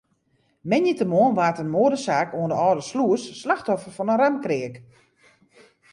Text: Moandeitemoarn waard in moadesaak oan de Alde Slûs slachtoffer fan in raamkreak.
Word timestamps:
Moandeitemoarn 0.69 1.35
waard 1.39 1.59
in 1.63 1.73
moadesaak 1.75 2.29
oan 2.39 2.49
de 2.51 2.57
Alde 2.65 2.83
Slûs 2.89 3.23
slachtoffer 3.41 3.93
fan 3.97 4.11
in 4.13 4.19
raamkreak. 4.21 4.75